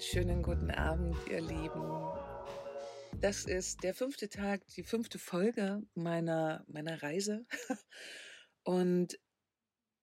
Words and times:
Schönen 0.00 0.44
guten 0.44 0.70
Abend, 0.70 1.16
ihr 1.28 1.40
Lieben. 1.40 1.82
Das 3.20 3.46
ist 3.46 3.82
der 3.82 3.94
fünfte 3.94 4.28
Tag, 4.28 4.64
die 4.68 4.84
fünfte 4.84 5.18
Folge 5.18 5.82
meiner, 5.94 6.64
meiner 6.68 7.02
Reise. 7.02 7.46
Und 8.62 9.18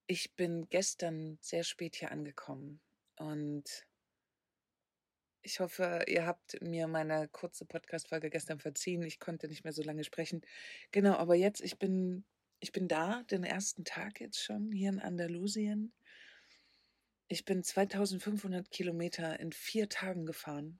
ich 0.07 0.35
bin 0.35 0.67
gestern 0.69 1.37
sehr 1.39 1.63
spät 1.63 1.95
hier 1.95 2.11
angekommen. 2.11 2.81
Und 3.15 3.87
ich 5.41 5.61
hoffe, 5.61 6.03
ihr 6.07 6.25
habt 6.25 6.61
mir 6.61 6.87
meine 6.87 7.29
kurze 7.29 7.65
Podcast-Folge 7.65 8.29
gestern 8.29 8.59
verziehen. 8.59 9.01
Ich 9.03 9.21
konnte 9.21 9.47
nicht 9.47 9.63
mehr 9.63 9.73
so 9.73 9.81
lange 9.81 10.03
sprechen. 10.03 10.41
Genau, 10.91 11.13
aber 11.13 11.35
jetzt, 11.35 11.61
ich 11.61 11.79
bin, 11.79 12.25
ich 12.59 12.73
bin 12.73 12.89
da, 12.89 13.23
den 13.31 13.45
ersten 13.45 13.85
Tag 13.85 14.19
jetzt 14.19 14.43
schon 14.43 14.73
hier 14.73 14.89
in 14.89 14.99
Andalusien. 14.99 15.93
Ich 17.27 17.43
bin 17.43 17.63
2500 17.63 18.69
Kilometer 18.69 19.39
in 19.39 19.51
vier 19.51 19.89
Tagen 19.89 20.27
gefahren. 20.27 20.79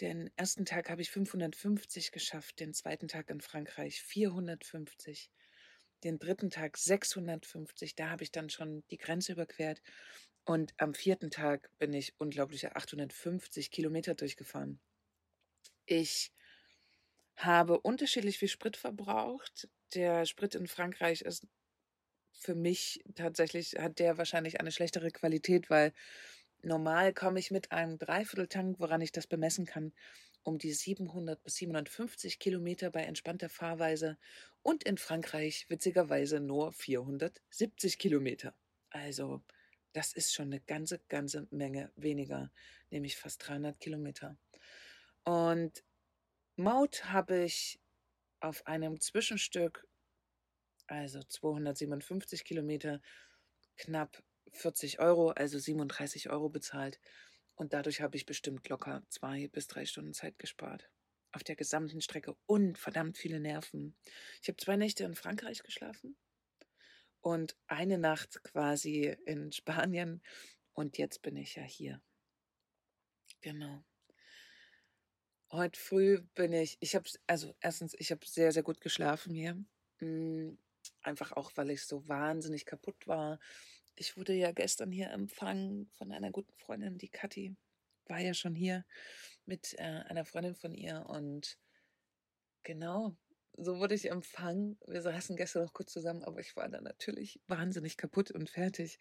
Den 0.00 0.28
ersten 0.34 0.64
Tag 0.64 0.90
habe 0.90 1.00
ich 1.00 1.10
550 1.12 2.10
geschafft, 2.10 2.58
den 2.58 2.74
zweiten 2.74 3.06
Tag 3.06 3.30
in 3.30 3.40
Frankreich 3.40 4.02
450, 4.02 5.30
den 6.02 6.18
dritten 6.18 6.50
Tag 6.50 6.76
650, 6.76 7.94
da 7.94 8.10
habe 8.10 8.24
ich 8.24 8.32
dann 8.32 8.50
schon 8.50 8.82
die 8.90 8.96
Grenze 8.96 9.32
überquert 9.32 9.80
und 10.44 10.74
am 10.78 10.92
vierten 10.92 11.30
Tag 11.30 11.70
bin 11.78 11.92
ich 11.92 12.14
unglaubliche 12.18 12.74
850 12.74 13.70
Kilometer 13.70 14.16
durchgefahren. 14.16 14.80
Ich 15.86 16.32
habe 17.36 17.78
unterschiedlich 17.80 18.38
viel 18.38 18.48
Sprit 18.48 18.76
verbraucht. 18.76 19.68
Der 19.94 20.26
Sprit 20.26 20.56
in 20.56 20.66
Frankreich 20.66 21.20
ist 21.22 21.46
für 22.40 22.54
mich 22.54 23.04
tatsächlich 23.14 23.76
hat 23.78 23.98
der 23.98 24.16
wahrscheinlich 24.18 24.60
eine 24.60 24.72
schlechtere 24.72 25.10
Qualität, 25.10 25.68
weil 25.68 25.92
normal 26.62 27.12
komme 27.12 27.38
ich 27.38 27.50
mit 27.50 27.70
einem 27.70 27.98
Dreivierteltank, 27.98 28.80
woran 28.80 29.02
ich 29.02 29.12
das 29.12 29.26
bemessen 29.26 29.66
kann, 29.66 29.92
um 30.42 30.58
die 30.58 30.72
700 30.72 31.42
bis 31.42 31.56
750 31.56 32.38
Kilometer 32.38 32.90
bei 32.90 33.02
entspannter 33.02 33.50
Fahrweise 33.50 34.16
und 34.62 34.84
in 34.84 34.96
Frankreich 34.96 35.66
witzigerweise 35.68 36.40
nur 36.40 36.72
470 36.72 37.98
Kilometer. 37.98 38.54
Also 38.88 39.42
das 39.92 40.14
ist 40.14 40.32
schon 40.32 40.46
eine 40.46 40.60
ganze, 40.60 40.98
ganze 41.08 41.46
Menge 41.50 41.92
weniger, 41.96 42.50
nämlich 42.90 43.16
fast 43.18 43.46
300 43.46 43.78
Kilometer. 43.78 44.38
Und 45.24 45.84
Maut 46.56 47.04
habe 47.04 47.44
ich 47.44 47.80
auf 48.40 48.66
einem 48.66 48.98
Zwischenstück 48.98 49.86
also 50.90 51.22
257 51.22 52.44
Kilometer, 52.44 53.00
knapp 53.76 54.22
40 54.52 55.00
Euro, 55.00 55.30
also 55.30 55.58
37 55.58 56.30
Euro 56.30 56.48
bezahlt. 56.48 57.00
Und 57.54 57.72
dadurch 57.72 58.00
habe 58.00 58.16
ich 58.16 58.26
bestimmt 58.26 58.68
locker 58.68 59.02
zwei 59.08 59.48
bis 59.48 59.66
drei 59.66 59.86
Stunden 59.86 60.14
Zeit 60.14 60.38
gespart. 60.38 60.90
Auf 61.32 61.44
der 61.44 61.56
gesamten 61.56 62.00
Strecke 62.00 62.36
und 62.46 62.76
verdammt 62.78 63.16
viele 63.16 63.38
Nerven. 63.38 63.94
Ich 64.42 64.48
habe 64.48 64.56
zwei 64.56 64.76
Nächte 64.76 65.04
in 65.04 65.14
Frankreich 65.14 65.62
geschlafen 65.62 66.16
und 67.20 67.56
eine 67.66 67.98
Nacht 67.98 68.42
quasi 68.42 69.16
in 69.26 69.52
Spanien. 69.52 70.22
Und 70.72 70.98
jetzt 70.98 71.22
bin 71.22 71.36
ich 71.36 71.54
ja 71.54 71.62
hier. 71.62 72.00
Genau. 73.42 73.84
Heute 75.52 75.78
früh 75.78 76.20
bin 76.34 76.52
ich, 76.52 76.78
ich 76.80 76.94
habe, 76.94 77.08
also 77.26 77.54
erstens, 77.60 77.94
ich 77.98 78.10
habe 78.10 78.24
sehr, 78.24 78.52
sehr 78.52 78.62
gut 78.62 78.80
geschlafen 78.80 79.34
hier. 79.34 79.62
Einfach 81.02 81.32
auch, 81.32 81.52
weil 81.54 81.70
ich 81.70 81.84
so 81.84 82.06
wahnsinnig 82.08 82.66
kaputt 82.66 83.06
war. 83.06 83.38
Ich 83.96 84.16
wurde 84.16 84.34
ja 84.34 84.52
gestern 84.52 84.90
hier 84.90 85.10
empfangen 85.10 85.90
von 85.92 86.12
einer 86.12 86.30
guten 86.30 86.54
Freundin, 86.54 86.98
die 86.98 87.08
Kathi 87.08 87.56
war 88.06 88.18
ja 88.18 88.34
schon 88.34 88.54
hier 88.54 88.84
mit 89.46 89.74
äh, 89.78 89.82
einer 89.82 90.24
Freundin 90.24 90.54
von 90.54 90.74
ihr 90.74 91.06
und 91.08 91.58
genau, 92.62 93.16
so 93.56 93.78
wurde 93.78 93.94
ich 93.94 94.10
empfangen. 94.10 94.78
Wir 94.86 95.02
saßen 95.02 95.36
gestern 95.36 95.64
noch 95.64 95.72
kurz 95.72 95.92
zusammen, 95.92 96.24
aber 96.24 96.40
ich 96.40 96.56
war 96.56 96.68
dann 96.68 96.84
natürlich 96.84 97.40
wahnsinnig 97.46 97.96
kaputt 97.96 98.30
und 98.30 98.50
fertig 98.50 98.98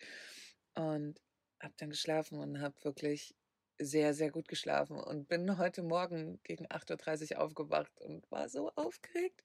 und 0.76 1.20
habe 1.60 1.74
dann 1.78 1.90
geschlafen 1.90 2.40
und 2.40 2.62
habe 2.62 2.76
wirklich 2.84 3.36
sehr, 3.78 4.14
sehr 4.14 4.32
gut 4.32 4.48
geschlafen 4.48 5.00
und 5.00 5.28
bin 5.28 5.58
heute 5.58 5.84
Morgen 5.84 6.40
gegen 6.44 6.68
8.30 6.68 7.36
Uhr 7.36 7.42
aufgewacht 7.42 8.00
und 8.02 8.30
war 8.30 8.50
so 8.50 8.72
aufgeregt, 8.76 9.44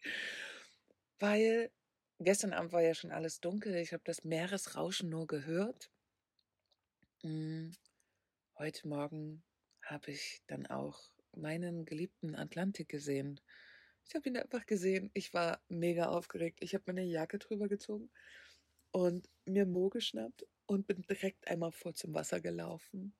weil 1.21 1.71
Gestern 2.25 2.55
Abend 2.55 2.73
war 2.73 2.81
ja 2.81 2.95
schon 2.95 3.11
alles 3.11 3.39
dunkel. 3.41 3.75
Ich 3.75 3.93
habe 3.93 4.03
das 4.07 4.25
Meeresrauschen 4.25 5.11
nur 5.11 5.27
gehört. 5.27 5.91
Hm, 7.21 7.77
heute 8.57 8.89
Morgen 8.89 9.43
habe 9.83 10.11
ich 10.11 10.41
dann 10.47 10.67
auch 10.67 10.99
meinen 11.33 11.85
geliebten 11.85 12.35
Atlantik 12.35 12.89
gesehen. 12.89 13.43
Ich 14.07 14.15
habe 14.15 14.27
ihn 14.27 14.39
einfach 14.39 14.65
gesehen. 14.65 15.11
Ich 15.13 15.35
war 15.35 15.61
mega 15.69 16.07
aufgeregt. 16.07 16.61
Ich 16.63 16.73
habe 16.73 16.85
meine 16.87 17.05
Jacke 17.05 17.39
drüber 17.39 17.69
gezogen 17.69 18.11
und 18.91 19.29
mir 19.45 19.67
Mo 19.67 19.91
geschnappt 19.91 20.47
und 20.65 20.87
bin 20.87 21.03
direkt 21.03 21.47
einmal 21.47 21.73
vor 21.73 21.93
zum 21.93 22.15
Wasser 22.15 22.41
gelaufen. 22.41 23.15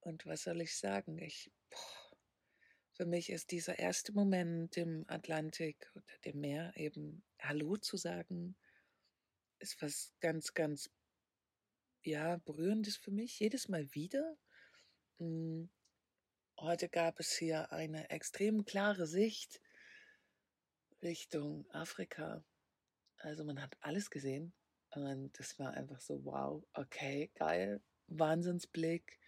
Und 0.00 0.26
was 0.26 0.42
soll 0.42 0.60
ich 0.60 0.76
sagen? 0.76 1.18
Ich, 1.18 1.52
boah, 1.68 1.99
für 3.00 3.06
mich 3.06 3.30
ist 3.30 3.50
dieser 3.50 3.78
erste 3.78 4.12
Moment 4.12 4.76
im 4.76 5.06
Atlantik 5.08 5.90
oder 5.94 6.18
dem 6.26 6.38
Meer 6.38 6.70
eben 6.76 7.24
Hallo 7.38 7.78
zu 7.78 7.96
sagen, 7.96 8.56
ist 9.58 9.80
was 9.80 10.12
ganz, 10.20 10.52
ganz, 10.52 10.90
ja, 12.02 12.36
berührendes 12.44 12.98
für 12.98 13.10
mich. 13.10 13.40
Jedes 13.40 13.70
Mal 13.70 13.90
wieder. 13.94 14.36
Hm, 15.16 15.70
heute 16.58 16.90
gab 16.90 17.18
es 17.20 17.32
hier 17.32 17.72
eine 17.72 18.10
extrem 18.10 18.66
klare 18.66 19.06
Sicht 19.06 19.62
Richtung 21.02 21.66
Afrika. 21.70 22.44
Also 23.16 23.44
man 23.44 23.62
hat 23.62 23.78
alles 23.80 24.10
gesehen 24.10 24.52
und 24.90 25.38
das 25.38 25.58
war 25.58 25.72
einfach 25.72 26.02
so, 26.02 26.22
wow, 26.26 26.62
okay, 26.74 27.30
geil, 27.34 27.80
Wahnsinnsblick. 28.08 29.18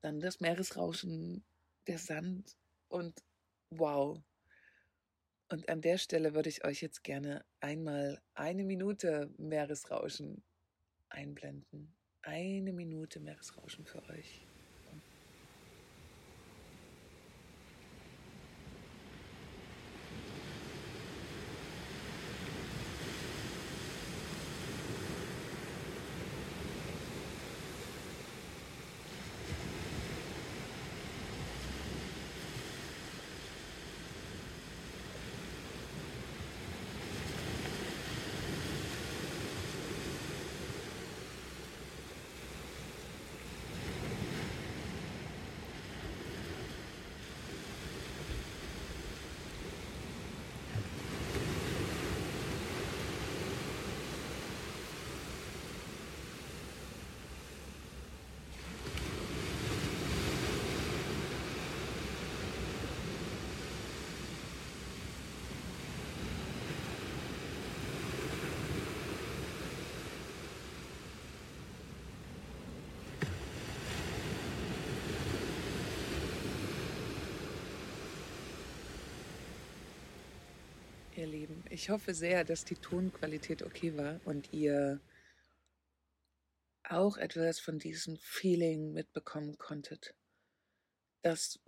Dann 0.00 0.18
das 0.18 0.40
Meeresrauschen, 0.40 1.44
der 1.86 1.98
Sand, 1.98 2.56
und 2.88 3.22
wow. 3.70 4.18
Und 5.48 5.68
an 5.68 5.80
der 5.80 5.98
Stelle 5.98 6.34
würde 6.34 6.48
ich 6.48 6.64
euch 6.64 6.82
jetzt 6.82 7.04
gerne 7.04 7.44
einmal 7.60 8.20
eine 8.34 8.64
Minute 8.64 9.30
Meeresrauschen 9.38 10.42
einblenden. 11.08 11.94
Eine 12.22 12.72
Minute 12.72 13.20
Meeresrauschen 13.20 13.86
für 13.86 14.02
euch. 14.08 14.46
Ihr 81.16 81.26
Lieben. 81.26 81.64
Ich 81.70 81.90
hoffe 81.90 82.14
sehr, 82.14 82.44
dass 82.44 82.64
die 82.64 82.76
Tonqualität 82.76 83.62
okay 83.62 83.96
war 83.96 84.20
und 84.24 84.52
ihr 84.52 85.00
auch 86.84 87.16
etwas 87.16 87.58
von 87.58 87.78
diesem 87.78 88.16
Feeling 88.18 88.92
mitbekommen 88.92 89.58
konntet. 89.58 90.14
Das 91.22 91.58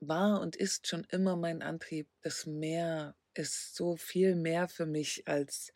war 0.00 0.40
und 0.40 0.56
ist 0.56 0.86
schon 0.86 1.04
immer 1.10 1.36
mein 1.36 1.62
Antrieb. 1.62 2.08
Das 2.22 2.46
Meer 2.46 3.16
ist 3.34 3.74
so 3.74 3.96
viel 3.96 4.36
mehr 4.36 4.68
für 4.68 4.86
mich 4.86 5.26
als 5.28 5.72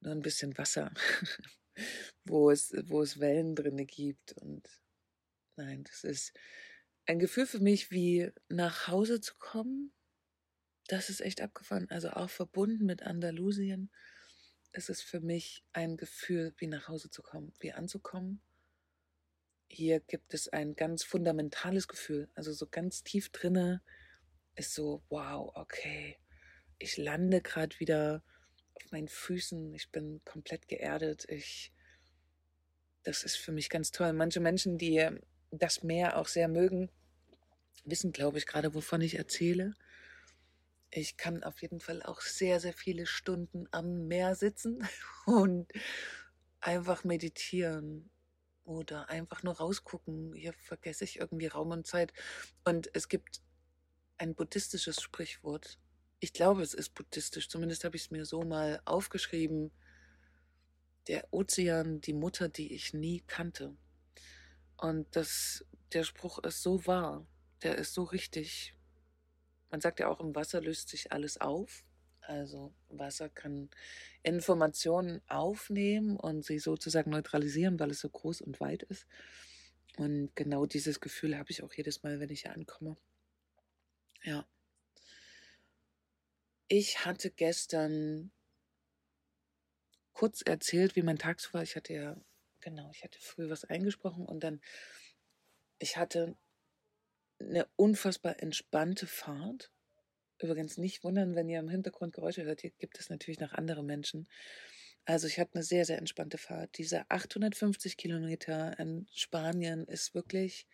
nur 0.00 0.12
ein 0.12 0.22
bisschen 0.22 0.56
Wasser, 0.58 0.92
wo 2.24 2.50
es, 2.50 2.74
wo 2.84 3.02
es 3.02 3.20
Wellen 3.20 3.54
drinne 3.54 3.86
gibt 3.86 4.32
und 4.34 4.68
Nein, 5.58 5.82
das 5.82 6.04
ist 6.04 6.32
ein 7.06 7.18
Gefühl 7.18 7.44
für 7.44 7.58
mich, 7.58 7.90
wie 7.90 8.30
nach 8.48 8.86
Hause 8.86 9.20
zu 9.20 9.34
kommen. 9.38 9.92
Das 10.88 11.10
ist 11.10 11.20
echt 11.20 11.40
abgefahren. 11.40 11.88
Also 11.90 12.10
auch 12.10 12.30
verbunden 12.30 12.84
mit 12.84 13.02
Andalusien. 13.02 13.90
Es 14.72 14.88
ist 14.88 15.02
für 15.02 15.20
mich 15.20 15.64
ein 15.72 15.96
Gefühl, 15.96 16.52
wie 16.56 16.66
nach 16.66 16.88
Hause 16.88 17.10
zu 17.10 17.22
kommen, 17.22 17.52
wie 17.60 17.72
anzukommen. 17.72 18.40
Hier 19.68 20.00
gibt 20.00 20.34
es 20.34 20.48
ein 20.48 20.74
ganz 20.74 21.04
fundamentales 21.04 21.88
Gefühl, 21.88 22.30
also 22.34 22.52
so 22.52 22.66
ganz 22.66 23.04
tief 23.04 23.28
drinne 23.30 23.82
ist 24.54 24.74
so, 24.74 25.02
wow, 25.10 25.52
okay, 25.54 26.18
ich 26.78 26.96
lande 26.96 27.42
gerade 27.42 27.78
wieder 27.78 28.24
auf 28.74 28.90
meinen 28.90 29.08
Füßen, 29.08 29.74
ich 29.74 29.90
bin 29.90 30.22
komplett 30.24 30.68
geerdet, 30.68 31.26
ich, 31.28 31.72
das 33.02 33.24
ist 33.24 33.36
für 33.36 33.52
mich 33.52 33.68
ganz 33.68 33.90
toll. 33.90 34.12
Manche 34.14 34.40
Menschen, 34.40 34.78
die 34.78 35.06
das 35.50 35.82
Meer 35.82 36.16
auch 36.16 36.28
sehr 36.28 36.48
mögen, 36.48 36.90
wissen, 37.84 38.12
glaube 38.12 38.38
ich, 38.38 38.46
gerade, 38.46 38.74
wovon 38.74 39.00
ich 39.00 39.16
erzähle. 39.16 39.74
Ich 40.90 41.16
kann 41.16 41.42
auf 41.44 41.60
jeden 41.60 41.80
Fall 41.80 42.02
auch 42.02 42.20
sehr, 42.20 42.60
sehr 42.60 42.72
viele 42.72 43.06
Stunden 43.06 43.66
am 43.72 44.06
Meer 44.06 44.34
sitzen 44.34 44.86
und 45.26 45.70
einfach 46.60 47.04
meditieren 47.04 48.10
oder 48.64 49.08
einfach 49.08 49.42
nur 49.42 49.56
rausgucken. 49.56 50.34
Hier 50.34 50.52
vergesse 50.52 51.04
ich 51.04 51.18
irgendwie 51.18 51.46
Raum 51.46 51.70
und 51.70 51.86
Zeit. 51.86 52.12
Und 52.64 52.90
es 52.94 53.08
gibt 53.08 53.40
ein 54.18 54.34
buddhistisches 54.34 55.00
Sprichwort. 55.00 55.78
Ich 56.20 56.32
glaube, 56.32 56.62
es 56.62 56.74
ist 56.74 56.94
buddhistisch. 56.94 57.48
Zumindest 57.48 57.84
habe 57.84 57.96
ich 57.96 58.02
es 58.04 58.10
mir 58.10 58.24
so 58.24 58.42
mal 58.42 58.80
aufgeschrieben. 58.84 59.70
Der 61.06 61.32
Ozean, 61.32 62.00
die 62.00 62.12
Mutter, 62.12 62.48
die 62.48 62.74
ich 62.74 62.92
nie 62.92 63.22
kannte. 63.26 63.76
Und 64.76 65.14
das, 65.16 65.64
der 65.92 66.04
Spruch 66.04 66.38
ist 66.40 66.62
so 66.62 66.86
wahr. 66.86 67.26
Der 67.62 67.76
ist 67.76 67.94
so 67.94 68.04
richtig. 68.04 68.74
Man 69.70 69.80
sagt 69.80 70.00
ja 70.00 70.08
auch, 70.08 70.20
im 70.20 70.34
Wasser 70.34 70.60
löst 70.60 70.88
sich 70.88 71.12
alles 71.12 71.40
auf. 71.40 71.84
Also 72.20 72.74
Wasser 72.88 73.28
kann 73.30 73.70
Informationen 74.22 75.22
aufnehmen 75.28 76.16
und 76.16 76.44
sie 76.44 76.58
sozusagen 76.58 77.10
neutralisieren, 77.10 77.80
weil 77.80 77.90
es 77.90 78.00
so 78.00 78.10
groß 78.10 78.42
und 78.42 78.60
weit 78.60 78.82
ist. 78.84 79.06
Und 79.96 80.34
genau 80.36 80.66
dieses 80.66 81.00
Gefühl 81.00 81.38
habe 81.38 81.50
ich 81.50 81.62
auch 81.62 81.72
jedes 81.72 82.02
Mal, 82.02 82.20
wenn 82.20 82.30
ich 82.30 82.42
hier 82.42 82.52
ankomme. 82.52 82.96
Ja. 84.22 84.46
Ich 86.68 87.04
hatte 87.04 87.30
gestern 87.30 88.30
kurz 90.12 90.42
erzählt, 90.42 90.96
wie 90.96 91.02
mein 91.02 91.18
Tag 91.18 91.40
so 91.40 91.52
war. 91.54 91.62
Ich 91.62 91.76
hatte 91.76 91.94
ja, 91.94 92.16
genau, 92.60 92.90
ich 92.92 93.04
hatte 93.04 93.18
früh 93.20 93.48
was 93.48 93.64
eingesprochen 93.64 94.26
und 94.26 94.44
dann, 94.44 94.60
ich 95.78 95.96
hatte 95.96 96.36
eine 97.48 97.66
unfassbar 97.76 98.42
entspannte 98.42 99.06
Fahrt. 99.06 99.70
Übrigens 100.40 100.78
nicht 100.78 101.02
wundern, 101.02 101.34
wenn 101.34 101.48
ihr 101.48 101.58
im 101.58 101.68
Hintergrund 101.68 102.14
Geräusche 102.14 102.44
hört. 102.44 102.60
Hier 102.60 102.70
gibt 102.70 102.98
es 102.98 103.10
natürlich 103.10 103.40
noch 103.40 103.52
andere 103.52 103.82
Menschen. 103.82 104.28
Also 105.04 105.26
ich 105.26 105.38
hatte 105.38 105.54
eine 105.54 105.64
sehr, 105.64 105.84
sehr 105.84 105.98
entspannte 105.98 106.38
Fahrt. 106.38 106.76
Diese 106.78 107.10
850 107.10 107.96
Kilometer 107.96 108.78
in 108.78 109.08
Spanien 109.12 109.84
ist 109.86 110.14
wirklich, 110.14 110.66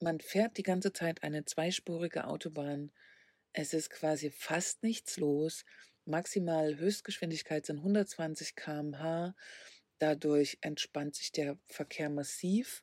man 0.00 0.20
fährt 0.20 0.58
die 0.58 0.64
ganze 0.64 0.92
Zeit 0.92 1.22
eine 1.22 1.44
zweispurige 1.44 2.26
Autobahn. 2.26 2.90
Es 3.52 3.72
ist 3.72 3.90
quasi 3.90 4.30
fast 4.30 4.82
nichts 4.82 5.16
los. 5.16 5.64
Maximal 6.04 6.76
Höchstgeschwindigkeit 6.76 7.64
sind 7.64 7.78
120 7.78 8.56
km/h. 8.56 9.34
Dadurch 9.98 10.58
entspannt 10.60 11.14
sich 11.14 11.30
der 11.30 11.56
Verkehr 11.68 12.10
massiv. 12.10 12.82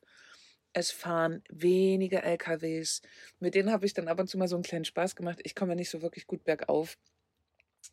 Es 0.72 0.92
fahren 0.92 1.42
wenige 1.48 2.22
LKWs. 2.22 3.02
Mit 3.40 3.54
denen 3.54 3.72
habe 3.72 3.86
ich 3.86 3.94
dann 3.94 4.08
ab 4.08 4.20
und 4.20 4.28
zu 4.28 4.38
mal 4.38 4.48
so 4.48 4.56
einen 4.56 4.62
kleinen 4.62 4.84
Spaß 4.84 5.16
gemacht. 5.16 5.40
Ich 5.42 5.54
komme 5.54 5.72
ja 5.72 5.76
nicht 5.76 5.90
so 5.90 6.02
wirklich 6.02 6.26
gut 6.26 6.44
bergauf 6.44 6.96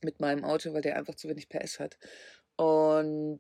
mit 0.04 0.20
meinem 0.20 0.44
Auto, 0.44 0.74
weil 0.74 0.82
der 0.82 0.98
einfach 0.98 1.16
zu 1.16 1.28
wenig 1.28 1.50
PS 1.50 1.80
hat. 1.80 1.98
Und 2.56 3.40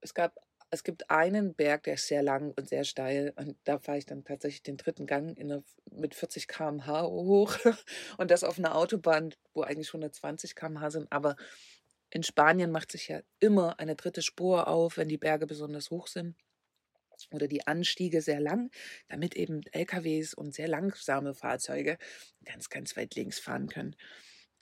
es 0.00 0.14
gab, 0.14 0.36
es 0.70 0.84
gibt 0.84 1.10
einen 1.10 1.54
Berg, 1.54 1.84
der 1.84 1.94
ist 1.94 2.08
sehr 2.08 2.22
lang 2.22 2.52
und 2.56 2.68
sehr 2.68 2.84
steil. 2.84 3.32
Und 3.36 3.56
da 3.64 3.78
fahre 3.78 3.98
ich 3.98 4.06
dann 4.06 4.24
tatsächlich 4.24 4.62
den 4.62 4.78
dritten 4.78 5.06
Gang 5.06 5.38
eine, 5.38 5.62
mit 5.90 6.14
40 6.14 6.48
km/h 6.48 7.02
hoch. 7.06 7.56
Und 8.18 8.30
das 8.30 8.44
auf 8.44 8.58
einer 8.58 8.74
Autobahn, 8.74 9.34
wo 9.54 9.62
eigentlich 9.62 9.88
120 9.90 10.56
km/h 10.56 10.90
sind. 10.90 11.12
Aber 11.12 11.36
in 12.10 12.22
Spanien 12.22 12.70
macht 12.70 12.92
sich 12.92 13.08
ja 13.08 13.20
immer 13.38 13.78
eine 13.78 13.96
dritte 13.96 14.22
Spur 14.22 14.66
auf, 14.68 14.96
wenn 14.96 15.08
die 15.08 15.18
Berge 15.18 15.46
besonders 15.46 15.90
hoch 15.90 16.06
sind 16.06 16.36
oder 17.30 17.48
die 17.48 17.66
Anstiege 17.66 18.22
sehr 18.22 18.40
lang, 18.40 18.70
damit 19.08 19.36
eben 19.36 19.62
LKWs 19.72 20.34
und 20.34 20.54
sehr 20.54 20.68
langsame 20.68 21.34
Fahrzeuge 21.34 21.98
ganz, 22.44 22.68
ganz 22.70 22.96
weit 22.96 23.14
links 23.14 23.38
fahren 23.38 23.68
können. 23.68 23.96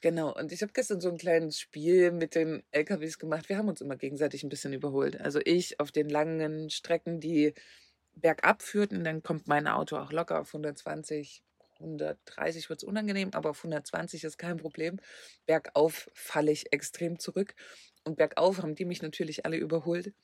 Genau, 0.02 0.34
und 0.34 0.50
ich 0.50 0.62
habe 0.62 0.72
gestern 0.72 1.00
so 1.00 1.10
ein 1.10 1.18
kleines 1.18 1.60
Spiel 1.60 2.10
mit 2.10 2.34
den 2.34 2.62
LKWs 2.70 3.18
gemacht. 3.18 3.50
Wir 3.50 3.58
haben 3.58 3.68
uns 3.68 3.82
immer 3.82 3.96
gegenseitig 3.96 4.42
ein 4.42 4.48
bisschen 4.48 4.72
überholt. 4.72 5.20
Also 5.20 5.40
ich 5.44 5.78
auf 5.78 5.92
den 5.92 6.08
langen 6.08 6.70
Strecken, 6.70 7.20
die 7.20 7.52
bergab 8.14 8.62
führten, 8.62 9.04
dann 9.04 9.22
kommt 9.22 9.46
mein 9.46 9.66
Auto 9.68 9.96
auch 9.98 10.10
locker 10.10 10.40
auf 10.40 10.48
120, 10.48 11.42
130 11.74 12.68
wird 12.68 12.82
es 12.82 12.84
unangenehm, 12.84 13.30
aber 13.32 13.50
auf 13.50 13.58
120 13.58 14.24
ist 14.24 14.38
kein 14.38 14.56
Problem. 14.56 15.00
Bergauf 15.46 16.10
falle 16.14 16.52
ich 16.52 16.72
extrem 16.72 17.18
zurück. 17.18 17.54
Und 18.04 18.16
bergauf 18.16 18.62
haben 18.62 18.74
die 18.74 18.86
mich 18.86 19.02
natürlich 19.02 19.44
alle 19.44 19.56
überholt 19.58 20.14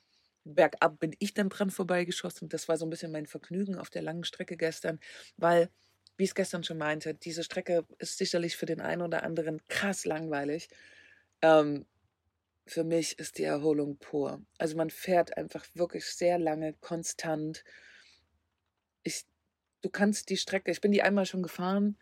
bergab 0.55 0.99
bin 0.99 1.15
ich 1.19 1.35
dann 1.35 1.49
dran 1.49 1.71
vorbeigeschossen. 1.71 2.49
Das 2.49 2.69
war 2.69 2.77
so 2.77 2.87
ein 2.87 2.91
bisschen 2.91 3.13
mein 3.13 3.27
Vergnügen 3.27 3.77
auf 3.77 3.91
der 3.91 4.03
langen 4.03 4.25
Strecke 4.25 4.57
gestern, 4.57 5.01
weil, 5.37 5.71
wie 6.17 6.25
ich 6.25 6.31
es 6.31 6.35
gestern 6.35 6.65
schon 6.65 6.79
meinte, 6.79 7.15
diese 7.15 7.45
Strecke 7.45 7.85
ist 7.99 8.19
sicherlich 8.19 8.57
für 8.57 8.67
den 8.67 8.81
einen 8.81 9.03
oder 9.03 9.23
anderen 9.23 9.61
krass 9.69 10.05
langweilig. 10.05 10.69
Ähm, 11.43 11.87
für 12.67 12.85
mich 12.85 13.19
ist 13.19 13.39
die 13.39 13.45
Erholung 13.45 13.99
pur. 13.99 14.43
Also 14.59 14.77
man 14.77 14.91
fährt 14.91 15.37
einfach 15.37 15.65
wirklich 15.75 16.05
sehr 16.07 16.39
lange, 16.39 16.75
konstant. 16.75 17.65
Ich, 19.05 19.25
du 19.83 19.91
kannst 19.91 20.31
die 20.31 20.37
Strecke, 20.37 20.71
ich 20.71 20.81
bin 20.81 20.93
die 20.93 21.03
einmal 21.03 21.27
schon 21.27 21.43
gefahren, 21.43 21.97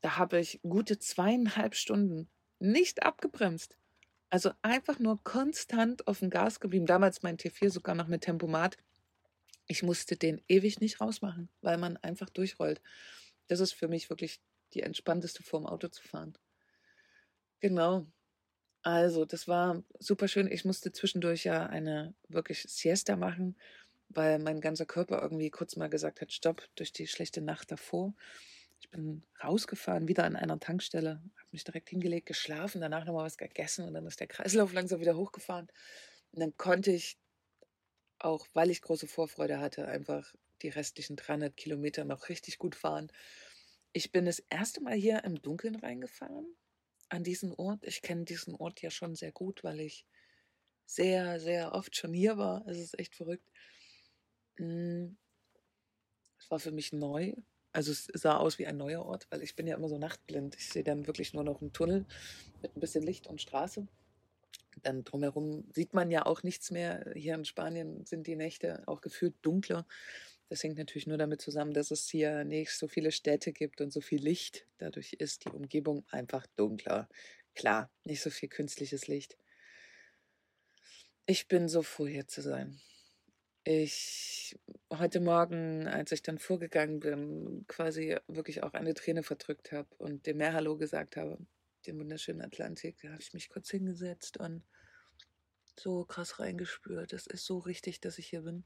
da 0.00 0.16
habe 0.16 0.38
ich 0.40 0.60
gute 0.62 0.98
zweieinhalb 0.98 1.74
Stunden 1.74 2.28
nicht 2.60 3.02
abgebremst. 3.02 3.76
Also 4.30 4.52
einfach 4.62 4.98
nur 4.98 5.22
konstant 5.24 6.06
auf 6.06 6.18
dem 6.18 6.30
Gas 6.30 6.60
geblieben. 6.60 6.86
Damals 6.86 7.22
mein 7.22 7.38
T4 7.38 7.70
sogar 7.70 7.94
noch 7.94 8.08
mit 8.08 8.22
Tempomat. 8.22 8.76
Ich 9.66 9.82
musste 9.82 10.16
den 10.16 10.42
ewig 10.48 10.80
nicht 10.80 11.00
rausmachen, 11.00 11.48
weil 11.60 11.78
man 11.78 11.96
einfach 11.98 12.28
durchrollt. 12.30 12.82
Das 13.46 13.60
ist 13.60 13.72
für 13.72 13.88
mich 13.88 14.10
wirklich 14.10 14.40
die 14.74 14.82
entspannteste 14.82 15.42
Form, 15.42 15.66
Auto 15.66 15.88
zu 15.88 16.02
fahren. 16.02 16.36
Genau. 17.60 18.06
Also, 18.82 19.24
das 19.24 19.48
war 19.48 19.82
super 19.98 20.28
schön. 20.28 20.50
Ich 20.50 20.64
musste 20.64 20.92
zwischendurch 20.92 21.44
ja 21.44 21.66
eine 21.66 22.14
wirklich 22.28 22.62
Siesta 22.62 23.16
machen, 23.16 23.56
weil 24.08 24.38
mein 24.38 24.60
ganzer 24.60 24.86
Körper 24.86 25.20
irgendwie 25.22 25.50
kurz 25.50 25.76
mal 25.76 25.88
gesagt 25.90 26.20
hat, 26.20 26.32
stopp, 26.32 26.62
durch 26.76 26.92
die 26.92 27.06
schlechte 27.06 27.40
Nacht 27.40 27.70
davor. 27.70 28.14
Ich 28.80 28.90
bin 28.90 29.24
rausgefahren, 29.42 30.08
wieder 30.08 30.24
an 30.24 30.36
einer 30.36 30.60
Tankstelle, 30.60 31.10
habe 31.36 31.48
mich 31.50 31.64
direkt 31.64 31.88
hingelegt, 31.90 32.26
geschlafen, 32.26 32.80
danach 32.80 33.04
nochmal 33.04 33.26
was 33.26 33.36
gegessen 33.36 33.84
und 33.86 33.94
dann 33.94 34.06
ist 34.06 34.20
der 34.20 34.28
Kreislauf 34.28 34.72
langsam 34.72 35.00
wieder 35.00 35.16
hochgefahren. 35.16 35.68
Und 36.32 36.40
dann 36.40 36.56
konnte 36.56 36.92
ich, 36.92 37.18
auch 38.18 38.46
weil 38.54 38.70
ich 38.70 38.82
große 38.82 39.06
Vorfreude 39.08 39.60
hatte, 39.60 39.88
einfach 39.88 40.34
die 40.62 40.68
restlichen 40.68 41.16
300 41.16 41.56
Kilometer 41.56 42.04
noch 42.04 42.28
richtig 42.28 42.58
gut 42.58 42.74
fahren. 42.74 43.10
Ich 43.92 44.12
bin 44.12 44.26
das 44.26 44.40
erste 44.50 44.80
Mal 44.80 44.94
hier 44.94 45.24
im 45.24 45.40
Dunkeln 45.40 45.76
reingefahren 45.76 46.56
an 47.08 47.24
diesen 47.24 47.54
Ort. 47.54 47.84
Ich 47.84 48.02
kenne 48.02 48.24
diesen 48.24 48.54
Ort 48.54 48.82
ja 48.82 48.90
schon 48.90 49.14
sehr 49.14 49.32
gut, 49.32 49.64
weil 49.64 49.80
ich 49.80 50.04
sehr, 50.86 51.40
sehr 51.40 51.72
oft 51.72 51.96
schon 51.96 52.12
hier 52.12 52.38
war. 52.38 52.66
Es 52.66 52.78
ist 52.78 52.98
echt 52.98 53.14
verrückt. 53.14 53.50
Hm, 54.56 55.16
es 56.38 56.50
war 56.50 56.58
für 56.58 56.72
mich 56.72 56.92
neu. 56.92 57.34
Also 57.78 57.92
es 57.92 58.08
sah 58.12 58.38
aus 58.38 58.58
wie 58.58 58.66
ein 58.66 58.76
neuer 58.76 59.06
Ort, 59.06 59.28
weil 59.30 59.40
ich 59.40 59.54
bin 59.54 59.68
ja 59.68 59.76
immer 59.76 59.88
so 59.88 59.98
nachtblind. 59.98 60.56
Ich 60.56 60.68
sehe 60.68 60.82
dann 60.82 61.06
wirklich 61.06 61.32
nur 61.32 61.44
noch 61.44 61.60
einen 61.60 61.72
Tunnel 61.72 62.06
mit 62.60 62.76
ein 62.76 62.80
bisschen 62.80 63.04
Licht 63.04 63.28
und 63.28 63.40
Straße. 63.40 63.86
Dann 64.82 65.04
drumherum 65.04 65.62
sieht 65.72 65.94
man 65.94 66.10
ja 66.10 66.26
auch 66.26 66.42
nichts 66.42 66.72
mehr. 66.72 67.08
Hier 67.14 67.36
in 67.36 67.44
Spanien 67.44 68.04
sind 68.04 68.26
die 68.26 68.34
Nächte 68.34 68.82
auch 68.86 69.00
gefühlt 69.00 69.36
dunkler. 69.42 69.86
Das 70.48 70.64
hängt 70.64 70.76
natürlich 70.76 71.06
nur 71.06 71.18
damit 71.18 71.40
zusammen, 71.40 71.72
dass 71.72 71.92
es 71.92 72.08
hier 72.08 72.42
nicht 72.42 72.72
so 72.72 72.88
viele 72.88 73.12
Städte 73.12 73.52
gibt 73.52 73.80
und 73.80 73.92
so 73.92 74.00
viel 74.00 74.20
Licht. 74.20 74.66
Dadurch 74.78 75.12
ist 75.12 75.44
die 75.44 75.50
Umgebung 75.50 76.04
einfach 76.10 76.48
dunkler. 76.56 77.08
Klar, 77.54 77.92
nicht 78.02 78.22
so 78.22 78.30
viel 78.30 78.48
künstliches 78.48 79.06
Licht. 79.06 79.38
Ich 81.26 81.46
bin 81.46 81.68
so 81.68 81.82
froh, 81.82 82.08
hier 82.08 82.26
zu 82.26 82.42
sein 82.42 82.80
ich 83.64 84.58
heute 84.92 85.20
Morgen, 85.20 85.86
als 85.86 86.12
ich 86.12 86.22
dann 86.22 86.38
vorgegangen 86.38 87.00
bin, 87.00 87.64
quasi 87.68 88.16
wirklich 88.26 88.62
auch 88.62 88.72
eine 88.74 88.94
Träne 88.94 89.22
verdrückt 89.22 89.72
habe 89.72 89.88
und 89.98 90.26
dem 90.26 90.38
Meer 90.38 90.54
Hallo 90.54 90.76
gesagt 90.76 91.16
habe, 91.16 91.38
dem 91.86 91.98
wunderschönen 91.98 92.42
Atlantik, 92.42 92.98
da 93.02 93.10
habe 93.10 93.22
ich 93.22 93.32
mich 93.34 93.48
kurz 93.50 93.70
hingesetzt 93.70 94.38
und 94.38 94.62
so 95.76 96.04
krass 96.04 96.40
reingespürt. 96.40 97.12
Es 97.12 97.26
ist 97.26 97.44
so 97.44 97.58
richtig, 97.58 98.00
dass 98.00 98.18
ich 98.18 98.28
hier 98.28 98.42
bin. 98.42 98.64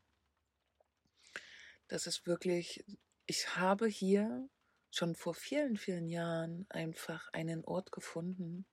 das 1.88 2.06
ist 2.06 2.26
wirklich, 2.26 2.84
ich 3.26 3.56
habe 3.56 3.86
hier 3.86 4.48
schon 4.90 5.14
vor 5.14 5.34
vielen, 5.34 5.76
vielen 5.76 6.08
Jahren 6.08 6.66
einfach 6.68 7.28
einen 7.32 7.64
Ort 7.64 7.92
gefunden, 7.92 8.66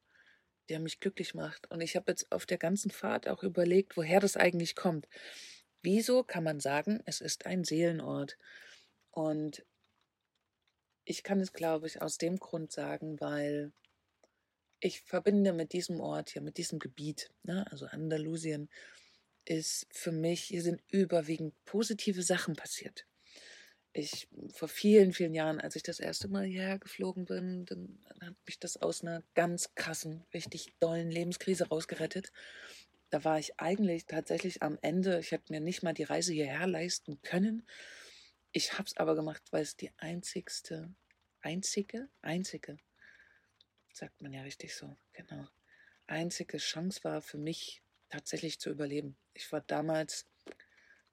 der 0.69 0.79
mich 0.79 0.99
glücklich 0.99 1.33
macht. 1.33 1.69
Und 1.71 1.81
ich 1.81 1.95
habe 1.95 2.11
jetzt 2.11 2.31
auf 2.31 2.45
der 2.45 2.57
ganzen 2.57 2.91
Fahrt 2.91 3.27
auch 3.27 3.43
überlegt, 3.43 3.97
woher 3.97 4.19
das 4.19 4.37
eigentlich 4.37 4.75
kommt. 4.75 5.07
Wieso 5.81 6.23
kann 6.23 6.43
man 6.43 6.59
sagen, 6.59 7.01
es 7.05 7.21
ist 7.21 7.45
ein 7.45 7.63
Seelenort? 7.63 8.37
Und 9.11 9.65
ich 11.05 11.23
kann 11.23 11.39
es, 11.39 11.53
glaube 11.53 11.87
ich, 11.87 12.01
aus 12.01 12.17
dem 12.17 12.37
Grund 12.37 12.71
sagen, 12.71 13.19
weil 13.19 13.71
ich 14.79 15.01
verbinde 15.01 15.53
mit 15.53 15.73
diesem 15.73 15.99
Ort 15.99 16.31
hier, 16.31 16.41
mit 16.41 16.57
diesem 16.57 16.79
Gebiet, 16.79 17.31
ne, 17.43 17.65
also 17.71 17.85
Andalusien, 17.85 18.69
ist 19.45 19.87
für 19.91 20.11
mich, 20.11 20.43
hier 20.43 20.61
sind 20.61 20.81
überwiegend 20.91 21.53
positive 21.65 22.21
Sachen 22.23 22.55
passiert. 22.55 23.05
Ich, 23.91 24.27
vor 24.53 24.67
vielen, 24.67 25.13
vielen 25.13 25.33
Jahren, 25.33 25.59
als 25.59 25.75
ich 25.75 25.81
das 25.83 25.99
erste 25.99 26.27
Mal 26.27 26.45
hierher 26.45 26.77
geflogen 26.77 27.25
bin, 27.25 27.65
dann 27.65 27.99
hat 28.21 28.35
mich 28.45 28.59
das 28.59 28.77
aus 28.77 29.01
einer 29.01 29.23
ganz 29.33 29.73
krassen, 29.73 30.23
richtig 30.33 30.67
dollen 30.79 31.09
Lebenskrise 31.09 31.67
rausgerettet. 31.67 32.31
Da 33.09 33.23
war 33.23 33.39
ich 33.39 33.59
eigentlich 33.59 34.05
tatsächlich 34.05 34.61
am 34.61 34.77
Ende. 34.81 35.19
Ich 35.19 35.31
hätte 35.31 35.51
mir 35.51 35.59
nicht 35.59 35.83
mal 35.83 35.93
die 35.93 36.03
Reise 36.03 36.33
hierher 36.33 36.67
leisten 36.67 37.21
können. 37.21 37.65
Ich 38.51 38.73
habe 38.73 38.83
es 38.83 38.97
aber 38.97 39.15
gemacht, 39.15 39.43
weil 39.51 39.61
es 39.61 39.75
die 39.75 39.91
einzigste, 39.97 40.93
einzige, 41.41 42.09
einzige, 42.21 42.77
sagt 43.93 44.21
man 44.21 44.33
ja 44.33 44.41
richtig 44.41 44.75
so, 44.75 44.95
genau, 45.13 45.47
einzige 46.07 46.57
Chance 46.57 47.03
war 47.03 47.21
für 47.21 47.37
mich 47.37 47.83
tatsächlich 48.09 48.59
zu 48.59 48.69
überleben. 48.69 49.17
Ich 49.33 49.51
war 49.51 49.61
damals 49.61 50.27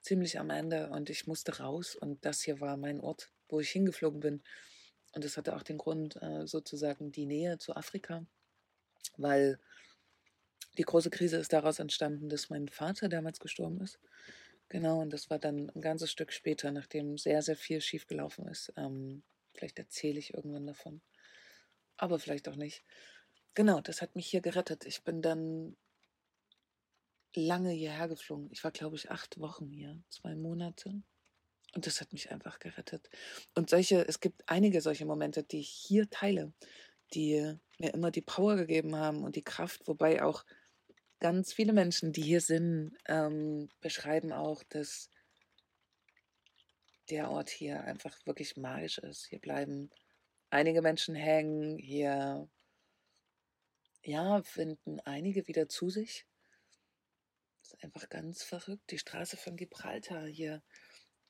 ziemlich 0.01 0.39
am 0.39 0.51
Ende 0.51 0.89
und 0.91 1.11
ich 1.11 1.27
musste 1.27 1.59
raus 1.59 1.95
und 1.95 2.25
das 2.25 2.43
hier 2.43 2.61
war 2.61 2.77
mein 2.77 3.01
Ort, 3.01 3.31
wo 3.49 3.61
ich 3.61 3.71
hingeflogen 3.71 4.21
bin. 4.21 4.43
Und 5.13 5.25
das 5.25 5.37
hatte 5.37 5.57
auch 5.57 5.63
den 5.63 5.79
Grund, 5.79 6.17
äh, 6.23 6.47
sozusagen 6.47 7.13
die 7.13 7.27
Nähe 7.27 7.59
zu 7.59 7.75
Afrika, 7.75 8.25
weil 9.17 9.59
die 10.79 10.83
große 10.83 11.11
Krise 11.11 11.37
ist 11.37 11.53
daraus 11.53 11.79
entstanden, 11.79 12.29
dass 12.29 12.51
mein 12.51 12.69
Vater 12.69 13.09
damals 13.09 13.41
gestorben 13.41 13.81
ist. 13.81 13.99
Genau, 14.69 15.01
und 15.01 15.13
das 15.13 15.31
war 15.31 15.39
dann 15.39 15.71
ein 15.71 15.81
ganzes 15.81 16.11
Stück 16.11 16.33
später, 16.33 16.73
nachdem 16.73 17.19
sehr, 17.19 17.43
sehr 17.43 17.57
viel 17.57 17.81
schiefgelaufen 17.81 18.47
ist. 18.49 18.73
Ähm, 18.77 19.23
vielleicht 19.55 19.79
erzähle 19.79 20.19
ich 20.19 20.35
irgendwann 20.35 20.67
davon. 20.67 21.01
Aber 21.97 22.19
vielleicht 22.19 22.49
auch 22.49 22.57
nicht. 22.57 22.83
Genau, 23.55 23.81
das 23.81 24.03
hat 24.03 24.17
mich 24.17 24.27
hier 24.27 24.41
gerettet. 24.41 24.85
Ich 24.85 25.05
bin 25.05 25.23
dann 25.23 25.77
lange 27.35 27.71
hierher 27.71 28.09
geflogen. 28.09 28.51
Ich 28.51 28.65
war, 28.65 28.73
glaube 28.73 28.97
ich, 28.97 29.11
acht 29.11 29.39
Wochen 29.39 29.71
hier, 29.71 30.03
zwei 30.09 30.35
Monate. 30.35 31.03
Und 31.75 31.87
das 31.87 32.01
hat 32.01 32.13
mich 32.13 32.31
einfach 32.31 32.59
gerettet. 32.59 33.09
Und 33.55 33.71
solche, 33.71 34.07
es 34.09 34.21
gibt 34.21 34.43
einige 34.47 34.81
solche 34.81 35.07
Momente, 35.07 35.43
die 35.43 35.61
ich 35.61 35.69
hier 35.69 36.09
teile, 36.11 36.53
die 37.15 37.55
mir 37.79 37.95
immer 37.95 38.11
die 38.11 38.23
Power 38.23 38.57
gegeben 38.57 38.97
haben 38.97 39.23
und 39.23 39.37
die 39.37 39.45
Kraft, 39.45 39.87
wobei 39.87 40.23
auch 40.23 40.45
ganz 41.21 41.53
viele 41.53 41.73
Menschen, 41.73 42.13
die 42.13 42.23
hier 42.23 42.41
sind, 42.41 42.97
ähm, 43.07 43.69
beschreiben 43.81 44.33
auch, 44.33 44.63
dass 44.65 45.11
der 47.11 47.31
Ort 47.31 47.51
hier 47.51 47.85
einfach 47.85 48.19
wirklich 48.27 48.57
magisch 48.57 48.99
ist. 48.99 49.27
Hier 49.27 49.39
bleiben 49.39 49.91
einige 50.51 50.83
Menschen 50.83 51.15
hängen, 51.15 51.79
hier 51.79 52.49
ja, 54.03 54.43
finden 54.43 55.01
einige 55.01 55.47
wieder 55.49 55.69
zu 55.69 55.91
sich 55.91 56.27
ist 57.67 57.83
einfach 57.83 58.09
ganz 58.09 58.43
verrückt. 58.43 58.91
Die 58.91 58.99
Straße 58.99 59.37
von 59.37 59.57
Gibraltar 59.57 60.27
hier 60.27 60.63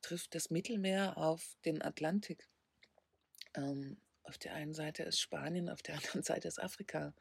trifft 0.02 0.34
das 0.34 0.50
Mittelmeer 0.50 1.16
auf 1.16 1.56
den 1.64 1.82
Atlantik. 1.82 2.48
Ähm, 3.54 4.00
auf 4.22 4.38
der 4.38 4.54
einen 4.54 4.74
Seite 4.74 5.02
ist 5.04 5.20
Spanien, 5.20 5.68
auf 5.68 5.82
der 5.82 5.94
anderen 5.96 6.22
Seite 6.22 6.48
ist 6.48 6.62
Afrika. 6.62 7.14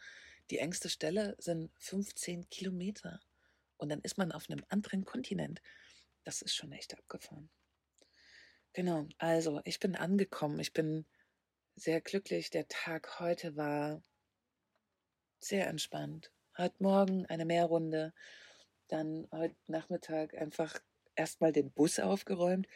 Die 0.50 0.60
engste 0.60 0.90
Stelle 0.90 1.36
sind 1.40 1.72
15 1.80 2.50
Kilometer. 2.50 3.20
Und 3.78 3.90
dann 3.90 4.02
ist 4.02 4.18
man 4.18 4.32
auf 4.32 4.50
einem 4.50 4.64
anderen 4.70 5.06
Kontinent. 5.06 5.62
Das 6.24 6.42
ist 6.42 6.56
schon 6.56 6.72
echt 6.72 6.98
abgefahren. 6.98 7.50
Genau, 8.74 9.08
also 9.18 9.62
ich 9.64 9.80
bin 9.80 9.96
angekommen. 9.96 10.60
Ich 10.60 10.74
bin 10.74 11.06
sehr 11.75 12.02
glücklich. 12.02 12.50
Der 12.50 12.68
Tag 12.68 13.20
heute 13.20 13.56
war 13.56 14.02
sehr 15.40 15.68
entspannt. 15.68 16.32
Heute 16.58 16.82
Morgen 16.82 17.25
eine 17.25 17.46
Meerrunde 17.46 18.14
dann 18.88 19.28
heute 19.32 19.56
Nachmittag 19.68 20.36
einfach 20.36 20.80
erstmal 21.16 21.52
den 21.52 21.72
Bus 21.72 22.00
aufgeräumt, 22.00 22.68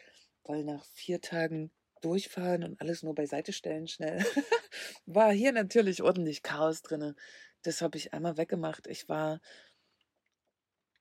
weil 0.44 0.64
nach 0.64 0.84
vier 0.86 1.20
Tagen 1.20 1.70
durchfahren 2.00 2.64
und 2.64 2.80
alles 2.80 3.02
nur 3.02 3.14
beiseite 3.14 3.52
stellen 3.52 3.88
schnell, 3.88 4.18
war 5.06 5.32
hier 5.32 5.52
natürlich 5.52 6.02
ordentlich 6.02 6.42
Chaos 6.42 6.82
drin. 6.82 7.14
Das 7.62 7.82
habe 7.82 7.98
ich 7.98 8.12
einmal 8.14 8.36
weggemacht. 8.36 8.86
Ich 8.86 9.08
war 9.08 9.40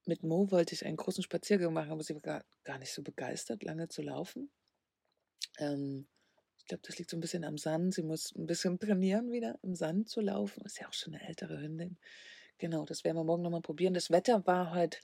mit 0.10 0.24
Mo 0.24 0.52
wollte 0.52 0.74
ich 0.74 0.86
einen 0.86 0.98
großen 0.98 1.24
Spaziergang 1.24 1.72
machen, 1.72 1.92
aber 1.92 2.04
sie 2.04 2.16
war 2.16 2.22
gar, 2.22 2.46
gar 2.64 2.80
nicht 2.80 2.92
so 2.92 3.04
begeistert, 3.04 3.64
lange 3.64 3.88
zu 3.88 4.02
laufen. 4.02 4.52
Ähm, 5.60 6.08
ich 6.58 6.66
glaube, 6.66 6.82
das 6.86 6.98
liegt 6.98 7.10
so 7.10 7.18
ein 7.18 7.22
bisschen 7.22 7.44
am 7.44 7.58
Sand. 7.58 7.94
Sie 7.94 8.04
muss 8.04 8.34
ein 8.36 8.46
bisschen 8.48 8.80
trainieren, 8.80 9.32
wieder 9.32 9.60
im 9.62 9.76
Sand 9.76 10.10
zu 10.10 10.20
laufen. 10.20 10.64
Ist 10.66 10.80
ja 10.80 10.88
auch 10.88 10.94
schon 10.94 11.14
eine 11.14 11.28
ältere 11.28 11.62
Hündin. 11.62 11.98
Genau, 12.58 12.86
das 12.86 13.04
werden 13.04 13.18
wir 13.18 13.24
morgen 13.24 13.44
nochmal 13.44 13.62
probieren. 13.62 13.94
Das 13.94 14.12
Wetter 14.12 14.46
war 14.46 14.74
heute, 14.74 15.00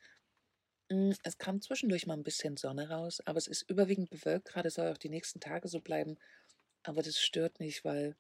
es 0.88 1.38
kam 1.38 1.62
zwischendurch 1.62 2.06
mal 2.06 2.15
ein 2.15 2.24
bisschen 2.24 2.58
Sonne 2.58 2.89
raus, 2.89 3.22
aber 3.25 3.38
es 3.38 3.48
ist 3.48 3.70
überwiegend 3.70 4.10
bewölkt. 4.10 4.46
Gerade 4.48 4.70
soll 4.70 4.92
auch 4.92 4.98
die 4.98 5.10
nächsten 5.10 5.39
Tage 5.39 5.68
so 5.68 5.80
bleiben. 5.80 6.18
Aber 6.84 7.01
das 7.01 7.20
stört 7.20 7.60
nicht, 7.60 7.84
weil 7.84 8.15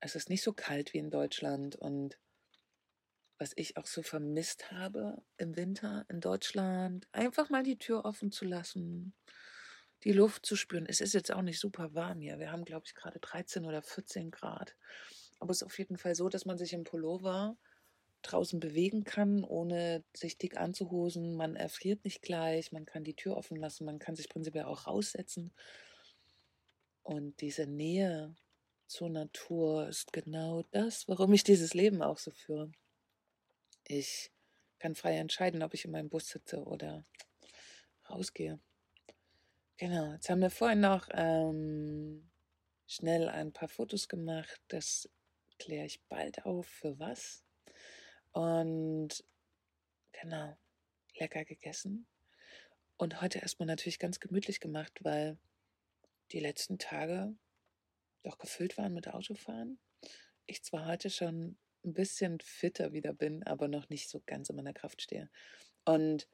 es 0.00 0.14
ist 0.14 0.28
nicht 0.28 0.42
so 0.42 0.52
kalt 0.52 0.94
wie 0.94 0.98
in 0.98 1.10
Deutschland. 1.10 1.74
Und 1.76 2.18
was 3.38 3.52
ich 3.56 3.76
auch 3.76 3.86
so 3.86 4.02
vermisst 4.02 4.70
habe 4.70 5.22
im 5.36 5.56
Winter 5.56 6.06
in 6.08 6.20
Deutschland, 6.20 7.08
einfach 7.12 7.50
mal 7.50 7.64
die 7.64 7.78
Tür 7.78 8.04
offen 8.04 8.30
zu 8.30 8.44
lassen, 8.44 9.14
die 10.04 10.12
Luft 10.12 10.46
zu 10.46 10.56
spüren. 10.56 10.86
Es 10.86 11.00
ist 11.00 11.14
jetzt 11.14 11.32
auch 11.32 11.42
nicht 11.42 11.58
super 11.58 11.94
warm 11.94 12.20
hier. 12.20 12.38
Wir 12.38 12.52
haben, 12.52 12.64
glaube 12.64 12.84
ich, 12.86 12.94
gerade 12.94 13.18
13 13.18 13.64
oder 13.64 13.82
14 13.82 14.30
Grad. 14.30 14.76
Aber 15.40 15.50
es 15.50 15.58
ist 15.58 15.66
auf 15.66 15.78
jeden 15.78 15.98
Fall 15.98 16.14
so, 16.14 16.28
dass 16.28 16.46
man 16.46 16.58
sich 16.58 16.72
im 16.72 16.84
Pullover 16.84 17.56
draußen 18.30 18.60
bewegen 18.60 19.04
kann, 19.04 19.44
ohne 19.44 20.04
sich 20.14 20.38
dick 20.38 20.56
anzuhosen. 20.56 21.34
Man 21.36 21.56
erfriert 21.56 22.04
nicht 22.04 22.22
gleich, 22.22 22.72
man 22.72 22.86
kann 22.86 23.04
die 23.04 23.14
Tür 23.14 23.36
offen 23.36 23.56
lassen, 23.56 23.84
man 23.84 23.98
kann 23.98 24.16
sich 24.16 24.28
prinzipiell 24.28 24.64
auch 24.64 24.86
raussetzen. 24.86 25.52
Und 27.02 27.40
diese 27.40 27.66
Nähe 27.66 28.34
zur 28.86 29.08
Natur 29.10 29.88
ist 29.88 30.12
genau 30.12 30.64
das, 30.70 31.08
warum 31.08 31.32
ich 31.32 31.44
dieses 31.44 31.74
Leben 31.74 32.02
auch 32.02 32.18
so 32.18 32.30
führe. 32.30 32.70
Ich 33.86 34.32
kann 34.78 34.94
frei 34.94 35.16
entscheiden, 35.16 35.62
ob 35.62 35.74
ich 35.74 35.84
in 35.84 35.92
meinem 35.92 36.08
Bus 36.08 36.28
sitze 36.28 36.62
oder 36.64 37.04
rausgehe. 38.10 38.60
Genau, 39.76 40.12
jetzt 40.12 40.30
haben 40.30 40.40
wir 40.40 40.50
vorhin 40.50 40.80
noch 40.80 41.08
ähm, 41.12 42.30
schnell 42.86 43.28
ein 43.28 43.52
paar 43.52 43.68
Fotos 43.68 44.08
gemacht. 44.08 44.60
Das 44.68 45.08
kläre 45.58 45.86
ich 45.86 46.02
bald 46.08 46.44
auf, 46.46 46.66
für 46.66 46.98
was. 46.98 47.45
Und 48.36 49.24
genau, 50.12 50.58
lecker 51.18 51.46
gegessen. 51.46 52.06
Und 52.98 53.22
heute 53.22 53.38
erstmal 53.38 53.66
natürlich 53.66 53.98
ganz 53.98 54.20
gemütlich 54.20 54.60
gemacht, 54.60 54.98
weil 55.02 55.38
die 56.32 56.40
letzten 56.40 56.78
Tage 56.78 57.34
doch 58.24 58.36
gefüllt 58.36 58.76
waren 58.76 58.92
mit 58.92 59.08
Autofahren. 59.08 59.78
Ich 60.44 60.62
zwar 60.62 60.84
heute 60.84 61.08
schon 61.08 61.56
ein 61.82 61.94
bisschen 61.94 62.38
fitter 62.40 62.92
wieder 62.92 63.14
bin, 63.14 63.42
aber 63.44 63.68
noch 63.68 63.88
nicht 63.88 64.10
so 64.10 64.22
ganz 64.26 64.50
in 64.50 64.56
meiner 64.56 64.74
Kraft 64.74 65.00
stehe. 65.00 65.30
Und 65.86 66.28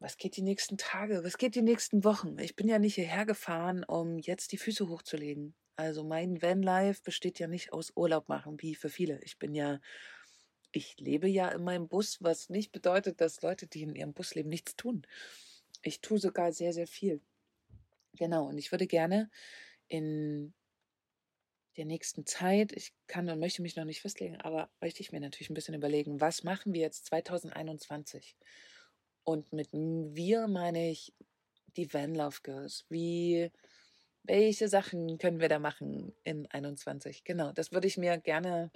was 0.00 0.18
geht 0.18 0.36
die 0.36 0.42
nächsten 0.42 0.76
Tage? 0.76 1.24
Was 1.24 1.38
geht 1.38 1.54
die 1.54 1.62
nächsten 1.62 2.04
Wochen? 2.04 2.38
Ich 2.40 2.56
bin 2.56 2.68
ja 2.68 2.78
nicht 2.78 2.96
hierher 2.96 3.24
gefahren, 3.24 3.84
um 3.84 4.18
jetzt 4.18 4.52
die 4.52 4.58
Füße 4.58 4.86
hochzulegen. 4.90 5.54
Also 5.76 6.04
mein 6.04 6.40
Vanlife 6.40 7.02
besteht 7.02 7.38
ja 7.38 7.46
nicht 7.46 7.72
aus 7.72 7.92
Urlaub 7.94 8.28
machen, 8.28 8.60
wie 8.62 8.74
für 8.74 8.88
viele. 8.88 9.20
Ich 9.22 9.38
bin 9.38 9.54
ja, 9.54 9.80
ich 10.72 10.98
lebe 10.98 11.28
ja 11.28 11.48
in 11.50 11.64
meinem 11.64 11.86
Bus, 11.86 12.22
was 12.22 12.48
nicht 12.48 12.72
bedeutet, 12.72 13.20
dass 13.20 13.42
Leute, 13.42 13.66
die 13.66 13.82
in 13.82 13.94
ihrem 13.94 14.14
Bus 14.14 14.34
leben, 14.34 14.48
nichts 14.48 14.76
tun. 14.76 15.06
Ich 15.82 16.00
tue 16.00 16.18
sogar 16.18 16.52
sehr, 16.52 16.72
sehr 16.72 16.86
viel. 16.86 17.20
Genau, 18.14 18.46
und 18.46 18.56
ich 18.56 18.72
würde 18.72 18.86
gerne 18.86 19.30
in 19.88 20.54
der 21.76 21.84
nächsten 21.84 22.24
Zeit, 22.24 22.72
ich 22.72 22.94
kann 23.06 23.28
und 23.28 23.38
möchte 23.38 23.60
mich 23.60 23.76
noch 23.76 23.84
nicht 23.84 24.00
festlegen, 24.00 24.40
aber 24.40 24.70
möchte 24.80 25.02
ich 25.02 25.12
mir 25.12 25.20
natürlich 25.20 25.50
ein 25.50 25.54
bisschen 25.54 25.74
überlegen, 25.74 26.22
was 26.22 26.42
machen 26.42 26.72
wir 26.72 26.80
jetzt 26.80 27.04
2021? 27.06 28.34
Und 29.24 29.52
mit 29.52 29.68
wir 29.72 30.48
meine 30.48 30.90
ich 30.90 31.12
die 31.76 31.92
Van 31.92 32.14
Love 32.14 32.38
Girls. 32.42 32.86
Wie 32.88 33.50
welche 34.26 34.68
Sachen 34.68 35.18
können 35.18 35.40
wir 35.40 35.48
da 35.48 35.58
machen 35.58 36.14
in 36.24 36.46
21? 36.50 37.24
Genau, 37.24 37.52
das 37.52 37.72
würde 37.72 37.86
ich 37.86 37.96
mir 37.98 38.18
gerne 38.18 38.70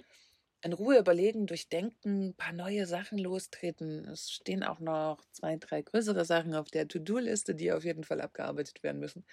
in 0.62 0.72
Ruhe 0.72 0.98
überlegen, 0.98 1.46
durchdenken, 1.46 2.28
ein 2.28 2.34
paar 2.34 2.52
neue 2.52 2.86
Sachen 2.86 3.18
lostreten. 3.18 4.06
Es 4.06 4.30
stehen 4.30 4.62
auch 4.62 4.80
noch 4.80 5.24
zwei, 5.32 5.56
drei 5.56 5.82
größere 5.82 6.24
Sachen 6.24 6.54
auf 6.54 6.70
der 6.70 6.86
To-Do-Liste, 6.88 7.54
die 7.54 7.72
auf 7.72 7.84
jeden 7.84 8.04
Fall 8.04 8.20
abgearbeitet 8.20 8.82
werden 8.82 9.00
müssen. 9.00 9.24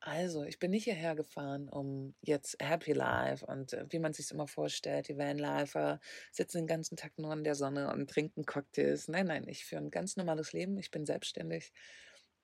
Also, 0.00 0.44
ich 0.44 0.58
bin 0.60 0.70
nicht 0.70 0.84
hierher 0.84 1.16
gefahren, 1.16 1.68
um 1.68 2.14
jetzt 2.22 2.56
Happy 2.60 2.92
Life 2.92 3.44
und 3.44 3.72
äh, 3.72 3.84
wie 3.90 3.98
man 3.98 4.12
sich 4.12 4.30
immer 4.30 4.46
vorstellt, 4.46 5.08
die 5.08 5.18
Vanlifer 5.18 6.00
sitzen 6.30 6.58
den 6.58 6.66
ganzen 6.68 6.96
Tag 6.96 7.18
nur 7.18 7.32
in 7.32 7.42
der 7.42 7.56
Sonne 7.56 7.92
und 7.92 8.08
trinken 8.08 8.44
Cocktails. 8.46 9.08
Nein, 9.08 9.26
nein, 9.26 9.48
ich 9.48 9.64
führe 9.64 9.82
ein 9.82 9.90
ganz 9.90 10.16
normales 10.16 10.52
Leben. 10.52 10.78
Ich 10.78 10.92
bin 10.92 11.04
selbstständig. 11.04 11.72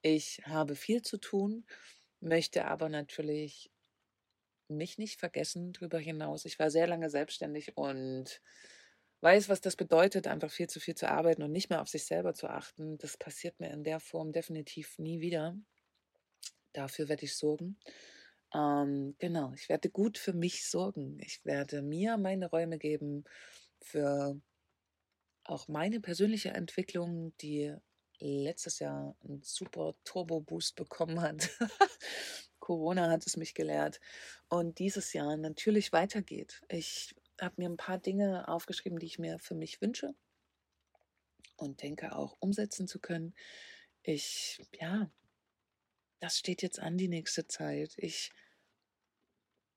Ich 0.02 0.42
habe 0.46 0.74
viel 0.74 1.02
zu 1.02 1.16
tun, 1.16 1.64
möchte 2.24 2.64
aber 2.64 2.88
natürlich 2.88 3.70
mich 4.68 4.98
nicht 4.98 5.20
vergessen 5.20 5.72
darüber 5.72 5.98
hinaus. 5.98 6.44
Ich 6.44 6.58
war 6.58 6.70
sehr 6.70 6.86
lange 6.86 7.10
selbstständig 7.10 7.76
und 7.76 8.40
weiß, 9.20 9.48
was 9.48 9.60
das 9.60 9.76
bedeutet, 9.76 10.26
einfach 10.26 10.50
viel 10.50 10.68
zu 10.68 10.80
viel 10.80 10.94
zu 10.94 11.08
arbeiten 11.10 11.42
und 11.42 11.52
nicht 11.52 11.70
mehr 11.70 11.80
auf 11.82 11.88
sich 11.88 12.04
selber 12.04 12.34
zu 12.34 12.48
achten. 12.48 12.98
Das 12.98 13.16
passiert 13.16 13.60
mir 13.60 13.70
in 13.70 13.84
der 13.84 14.00
Form 14.00 14.32
definitiv 14.32 14.98
nie 14.98 15.20
wieder. 15.20 15.56
Dafür 16.72 17.08
werde 17.08 17.24
ich 17.24 17.36
sorgen. 17.36 17.78
Ähm, 18.54 19.16
genau, 19.18 19.52
ich 19.54 19.68
werde 19.68 19.90
gut 19.90 20.18
für 20.18 20.32
mich 20.32 20.68
sorgen. 20.68 21.18
Ich 21.20 21.44
werde 21.44 21.82
mir 21.82 22.16
meine 22.16 22.48
Räume 22.50 22.78
geben 22.78 23.24
für 23.80 24.40
auch 25.44 25.68
meine 25.68 26.00
persönliche 26.00 26.50
Entwicklung, 26.50 27.36
die 27.38 27.74
letztes 28.18 28.78
Jahr 28.78 29.16
einen 29.24 29.42
super 29.42 29.94
Turbo-Boost 30.04 30.76
bekommen 30.76 31.20
hat. 31.20 31.50
Corona 32.60 33.10
hat 33.10 33.26
es 33.26 33.36
mich 33.36 33.54
gelehrt. 33.54 34.00
Und 34.48 34.78
dieses 34.78 35.12
Jahr 35.12 35.36
natürlich 35.36 35.92
weitergeht. 35.92 36.62
Ich 36.68 37.14
habe 37.40 37.54
mir 37.58 37.68
ein 37.68 37.76
paar 37.76 37.98
Dinge 37.98 38.48
aufgeschrieben, 38.48 38.98
die 38.98 39.06
ich 39.06 39.18
mir 39.18 39.38
für 39.38 39.54
mich 39.54 39.80
wünsche 39.80 40.14
und 41.56 41.82
denke 41.82 42.16
auch 42.16 42.36
umsetzen 42.40 42.88
zu 42.88 43.00
können. 43.00 43.34
Ich, 44.02 44.62
ja, 44.80 45.10
das 46.20 46.38
steht 46.38 46.62
jetzt 46.62 46.80
an 46.80 46.96
die 46.96 47.08
nächste 47.08 47.46
Zeit. 47.46 47.94
Ich 47.96 48.32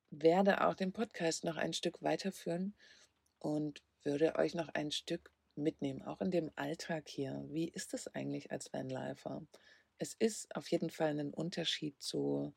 werde 0.10 0.65
auch 0.65 0.75
den 0.75 0.94
Podcast 0.94 1.44
noch 1.44 1.58
ein 1.58 1.74
Stück 1.74 2.01
weiterführen 2.01 2.75
und 3.39 3.84
würde 4.03 4.36
euch 4.36 4.53
noch 4.53 4.70
ein 4.70 4.91
Stück 4.91 5.32
mitnehmen, 5.57 6.01
auch 6.03 6.21
in 6.21 6.31
dem 6.31 6.51
Alltag 6.55 7.07
hier. 7.07 7.45
Wie 7.49 7.69
ist 7.69 7.93
es 7.93 8.07
eigentlich 8.07 8.51
als 8.51 8.71
Vanlifer? 8.73 9.45
Es 9.97 10.13
ist 10.13 10.55
auf 10.55 10.67
jeden 10.69 10.89
Fall 10.89 11.19
ein 11.19 11.33
Unterschied 11.33 12.01
zu, 12.01 12.53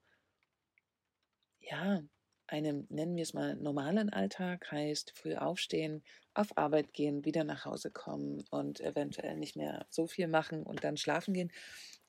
ja, 1.60 2.02
einem, 2.50 2.86
nennen 2.90 3.16
wir 3.16 3.22
es 3.22 3.32
mal, 3.32 3.54
normalen 3.56 4.10
Alltag, 4.10 4.70
heißt 4.70 5.12
früh 5.16 5.36
aufstehen, 5.36 6.02
auf 6.34 6.56
Arbeit 6.58 6.92
gehen, 6.92 7.24
wieder 7.24 7.44
nach 7.44 7.64
Hause 7.64 7.90
kommen 7.90 8.44
und 8.50 8.80
eventuell 8.80 9.36
nicht 9.36 9.56
mehr 9.56 9.86
so 9.88 10.06
viel 10.06 10.26
machen 10.26 10.64
und 10.64 10.82
dann 10.82 10.96
schlafen 10.96 11.32
gehen. 11.32 11.52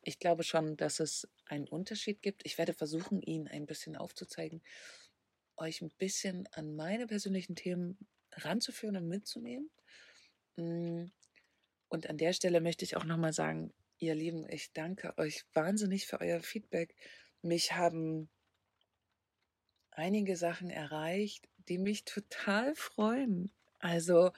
Ich 0.02 0.18
glaube 0.18 0.44
schon, 0.44 0.78
dass 0.78 1.00
es 1.00 1.30
einen 1.46 1.68
Unterschied 1.68 2.24
gibt. 2.24 2.42
Ich 2.46 2.58
werde 2.58 2.74
versuchen, 2.74 3.22
ihn 3.22 3.48
ein 3.48 3.68
bisschen 3.68 3.96
aufzuzeigen, 3.96 4.64
euch 5.58 5.82
ein 5.82 5.92
bisschen 6.00 6.48
an 6.54 6.76
meine 6.76 7.06
persönlichen 7.06 7.56
Themen 7.56 7.98
ranzuführen 8.32 8.98
und 8.98 9.08
mitzunehmen. 9.08 9.70
Mm, 10.56 11.06
und 11.90 12.10
an 12.10 12.18
der 12.18 12.34
Stelle 12.34 12.62
möchte 12.62 12.86
ich 12.86 12.96
auch 12.96 13.04
nochmal 13.04 13.34
sagen, 13.34 13.74
ihr 14.00 14.16
Lieben, 14.16 14.48
ich 14.50 14.72
danke 14.74 15.18
euch 15.18 15.44
wahnsinnig 15.54 16.08
für 16.08 16.22
euer 16.22 16.42
Feedback. 16.42 16.96
Mich 17.42 17.74
haben 17.74 18.30
einige 19.92 20.36
Sachen 20.36 20.70
erreicht, 20.70 21.48
die 21.70 21.78
mich 21.78 22.06
total 22.06 22.76
freuen. 22.76 23.52
Also 23.80 24.32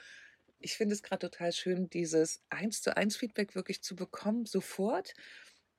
ich 0.59 0.75
finde 0.75 0.95
es 0.95 1.03
gerade 1.03 1.29
total 1.29 1.51
schön, 1.51 1.89
dieses 1.89 2.41
eins 2.49 2.81
zu 2.81 2.95
eins 2.95 3.17
Feedback 3.17 3.55
wirklich 3.55 3.81
zu 3.81 3.95
bekommen, 3.95 4.45
sofort. 4.45 5.13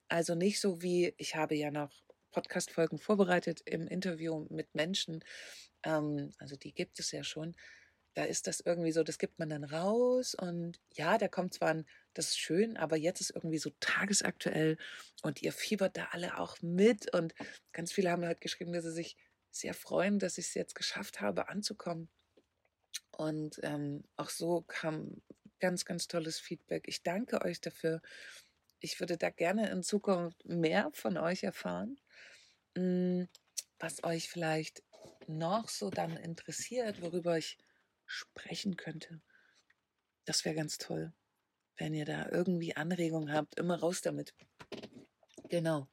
Also 0.08 0.34
nicht 0.34 0.60
so 0.60 0.82
wie, 0.82 1.14
ich 1.16 1.36
habe 1.36 1.54
ja 1.56 1.70
noch 1.70 1.92
Podcast-Folgen 2.32 2.98
vorbereitet 2.98 3.62
im 3.64 3.86
Interview 3.86 4.46
mit 4.50 4.74
Menschen, 4.74 5.24
ähm, 5.84 6.32
also 6.38 6.56
die 6.56 6.72
gibt 6.72 6.98
es 6.98 7.12
ja 7.12 7.24
schon. 7.24 7.54
Da 8.14 8.24
ist 8.24 8.46
das 8.46 8.60
irgendwie 8.60 8.92
so, 8.92 9.02
das 9.02 9.18
gibt 9.18 9.38
man 9.38 9.48
dann 9.48 9.64
raus 9.64 10.34
und 10.34 10.80
ja, 10.94 11.18
da 11.18 11.28
kommt 11.28 11.54
zwar 11.54 11.70
ein, 11.70 11.86
das 12.14 12.28
ist 12.28 12.38
schön, 12.38 12.76
aber 12.76 12.96
jetzt 12.96 13.20
ist 13.20 13.30
irgendwie 13.34 13.58
so 13.58 13.70
tagesaktuell 13.80 14.78
und 15.22 15.42
ihr 15.42 15.52
fiebert 15.52 15.96
da 15.96 16.08
alle 16.12 16.38
auch 16.38 16.56
mit 16.62 17.12
und 17.12 17.34
ganz 17.72 17.92
viele 17.92 18.10
haben 18.10 18.24
halt 18.24 18.40
geschrieben, 18.40 18.72
dass 18.72 18.84
sie 18.84 18.92
sich 18.92 19.16
sehr 19.50 19.74
freuen, 19.74 20.18
dass 20.18 20.38
ich 20.38 20.46
es 20.46 20.54
jetzt 20.54 20.74
geschafft 20.74 21.20
habe, 21.20 21.48
anzukommen. 21.48 22.08
Und 23.12 23.60
ähm, 23.62 24.04
auch 24.16 24.30
so 24.30 24.62
kam 24.62 25.22
ganz, 25.60 25.84
ganz 25.84 26.08
tolles 26.08 26.38
Feedback. 26.40 26.84
Ich 26.88 27.02
danke 27.02 27.42
euch 27.42 27.60
dafür 27.60 28.00
ich 28.84 29.00
würde 29.00 29.16
da 29.16 29.30
gerne 29.30 29.70
in 29.70 29.82
Zukunft 29.82 30.44
mehr 30.44 30.90
von 30.92 31.16
euch 31.16 31.42
erfahren, 31.42 31.98
hm, 32.76 33.28
was 33.78 34.04
euch 34.04 34.28
vielleicht 34.28 34.82
noch 35.26 35.70
so 35.70 35.88
dann 35.88 36.16
interessiert, 36.18 37.00
worüber 37.00 37.38
ich 37.38 37.56
sprechen 38.06 38.76
könnte. 38.76 39.20
Das 40.24 40.44
wäre 40.44 40.54
ganz 40.54 40.78
toll. 40.78 41.12
Wenn 41.76 41.94
ihr 41.94 42.04
da 42.04 42.28
irgendwie 42.30 42.76
Anregungen 42.76 43.32
habt, 43.32 43.58
immer 43.58 43.78
raus 43.78 44.00
damit. 44.00 44.34
Genau. 45.48 45.88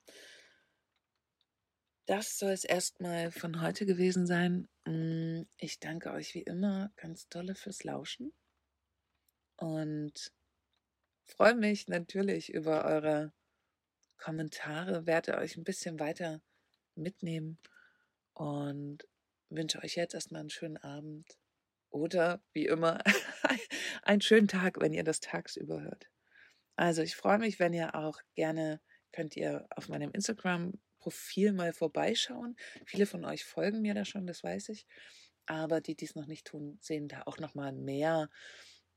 Das 2.05 2.37
soll 2.37 2.51
es 2.51 2.63
erstmal 2.63 3.31
von 3.31 3.61
heute 3.61 3.85
gewesen 3.85 4.25
sein. 4.27 4.67
Hm, 4.85 5.47
ich 5.57 5.79
danke 5.79 6.11
euch 6.11 6.33
wie 6.35 6.41
immer 6.41 6.91
ganz 6.97 7.29
tolle 7.29 7.55
fürs 7.55 7.83
Lauschen. 7.83 8.33
Und 9.57 10.33
freue 11.23 11.55
mich 11.55 11.87
natürlich 11.87 12.53
über 12.53 12.85
eure 12.85 13.31
Kommentare, 14.17 15.05
werde 15.05 15.37
euch 15.37 15.57
ein 15.57 15.63
bisschen 15.63 15.99
weiter 15.99 16.41
mitnehmen 16.95 17.57
und 18.33 19.07
wünsche 19.49 19.79
euch 19.83 19.95
jetzt 19.95 20.13
erstmal 20.13 20.41
einen 20.41 20.49
schönen 20.49 20.77
Abend 20.77 21.37
oder 21.91 22.41
wie 22.53 22.65
immer 22.65 23.03
einen 24.03 24.21
schönen 24.21 24.47
Tag, 24.47 24.79
wenn 24.81 24.93
ihr 24.93 25.03
das 25.03 25.19
tagsüber 25.19 25.81
hört. 25.81 26.07
Also 26.75 27.01
ich 27.01 27.15
freue 27.15 27.37
mich, 27.37 27.59
wenn 27.59 27.73
ihr 27.73 27.95
auch 27.95 28.19
gerne 28.35 28.81
könnt 29.11 29.35
ihr 29.35 29.67
auf 29.75 29.89
meinem 29.89 30.11
Instagram-Profil 30.11 31.53
mal 31.53 31.73
vorbeischauen. 31.73 32.55
Viele 32.85 33.05
von 33.05 33.25
euch 33.25 33.43
folgen 33.43 33.81
mir 33.81 33.93
da 33.93 34.05
schon, 34.05 34.25
das 34.25 34.43
weiß 34.43 34.69
ich. 34.69 34.87
Aber 35.45 35.81
die, 35.81 35.95
die 35.95 36.05
es 36.05 36.15
noch 36.15 36.27
nicht 36.27 36.47
tun, 36.47 36.77
sehen 36.81 37.07
da 37.07 37.23
auch 37.25 37.37
noch 37.39 37.55
mal 37.55 37.73
mehr 37.73 38.29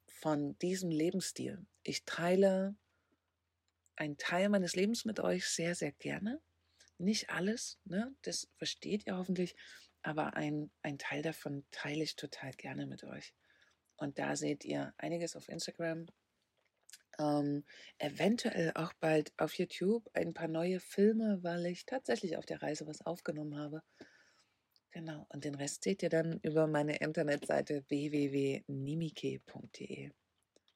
von 0.07 0.57
diesem 0.59 0.90
Lebensstil. 0.90 1.66
Ich 1.83 2.04
teile 2.04 2.76
einen 3.96 4.16
Teil 4.18 4.48
meines 4.48 4.76
Lebens 4.76 5.04
mit 5.04 5.20
euch 5.20 5.46
sehr, 5.46 5.74
sehr 5.74 5.92
gerne. 5.92 6.40
Nicht 6.98 7.30
alles, 7.30 7.78
ne? 7.85 8.14
das 8.22 8.48
versteht 8.57 9.07
ihr 9.07 9.16
hoffentlich, 9.16 9.57
aber 10.04 10.34
ein, 10.34 10.70
ein 10.82 10.98
Teil 10.98 11.22
davon 11.22 11.64
teile 11.70 12.04
ich 12.04 12.16
total 12.16 12.52
gerne 12.52 12.86
mit 12.86 13.04
euch. 13.04 13.34
Und 13.96 14.18
da 14.18 14.36
seht 14.36 14.64
ihr 14.64 14.92
einiges 14.98 15.36
auf 15.36 15.48
Instagram, 15.48 16.06
ähm, 17.18 17.64
eventuell 17.98 18.72
auch 18.74 18.92
bald 18.94 19.32
auf 19.36 19.54
YouTube 19.54 20.10
ein 20.14 20.34
paar 20.34 20.48
neue 20.48 20.80
Filme, 20.80 21.38
weil 21.42 21.66
ich 21.66 21.86
tatsächlich 21.86 22.36
auf 22.36 22.44
der 22.46 22.60
Reise 22.62 22.86
was 22.86 23.06
aufgenommen 23.06 23.56
habe. 23.56 23.82
Genau, 24.90 25.26
und 25.30 25.44
den 25.44 25.54
Rest 25.54 25.84
seht 25.84 26.02
ihr 26.02 26.08
dann 26.08 26.38
über 26.42 26.66
meine 26.66 26.96
Internetseite 26.96 27.84
www.nimike.de. 27.88 28.64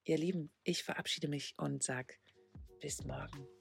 Ihr 0.04 0.18
Lieben, 0.18 0.50
ich 0.64 0.82
verabschiede 0.82 1.28
mich 1.28 1.54
und 1.58 1.82
sage 1.82 2.14
bis 2.80 3.04
morgen. 3.04 3.57